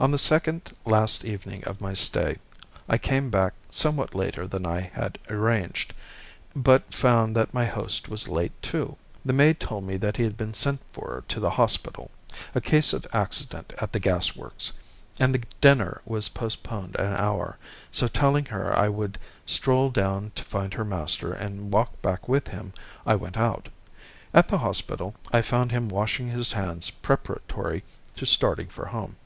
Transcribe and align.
On 0.00 0.10
the 0.12 0.16
second 0.16 0.72
last 0.86 1.26
evening 1.26 1.62
of 1.64 1.78
my 1.82 1.92
stay 1.92 2.38
I 2.88 2.96
came 2.96 3.28
back 3.28 3.52
somewhat 3.70 4.14
later 4.14 4.46
than 4.46 4.64
I 4.66 4.80
had 4.94 5.18
arranged, 5.28 5.92
but 6.56 6.94
found 6.94 7.36
that 7.36 7.52
my 7.52 7.66
host 7.66 8.08
was 8.08 8.28
late 8.28 8.52
too. 8.62 8.96
The 9.26 9.34
maid 9.34 9.60
told 9.60 9.84
me 9.84 9.98
that 9.98 10.16
he 10.16 10.22
had 10.22 10.38
been 10.38 10.54
sent 10.54 10.80
for 10.90 11.22
to 11.28 11.38
the 11.38 11.50
hospital—a 11.50 12.62
case 12.62 12.94
of 12.94 13.06
accident 13.12 13.74
at 13.76 13.92
the 13.92 14.00
gas 14.00 14.34
works, 14.34 14.72
and 15.20 15.34
the 15.34 15.42
dinner 15.60 16.00
was 16.06 16.30
postponed 16.30 16.96
an 16.96 17.12
hour; 17.12 17.58
so 17.92 18.08
telling 18.08 18.46
her 18.46 18.74
I 18.74 18.88
would 18.88 19.18
stroll 19.44 19.90
down 19.90 20.32
to 20.36 20.44
find 20.44 20.72
her 20.72 20.84
master 20.86 21.34
and 21.34 21.70
walk 21.70 22.00
back 22.00 22.26
with 22.26 22.48
him, 22.48 22.72
I 23.04 23.16
went 23.16 23.36
out. 23.36 23.68
At 24.32 24.48
the 24.48 24.56
hospital 24.60 25.14
I 25.30 25.42
found 25.42 25.72
him 25.72 25.90
washing 25.90 26.30
his 26.30 26.52
hands 26.52 26.88
preparatory 26.88 27.84
to 28.16 28.24
starting 28.24 28.68
for 28.68 28.86
home. 28.86 29.16